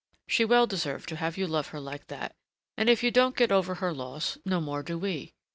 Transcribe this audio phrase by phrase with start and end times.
[0.25, 2.33] She well deserved to have you love her like that,
[2.75, 5.35] and if you don't get over her loss, no more do we.